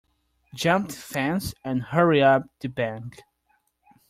Jump 0.55 0.87
the 0.87 0.95
fence 0.95 1.53
and 1.63 1.83
hurry 1.83 2.23
up 2.23 2.45
the 2.59 2.67
bank. 2.69 3.19